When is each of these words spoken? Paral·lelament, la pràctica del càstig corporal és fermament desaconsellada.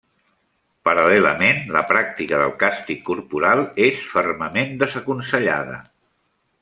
Paral·lelament, 0.87 1.59
la 1.75 1.83
pràctica 1.91 2.39
del 2.43 2.53
càstig 2.63 3.03
corporal 3.11 3.61
és 3.89 4.01
fermament 4.15 4.75
desaconsellada. 4.85 5.79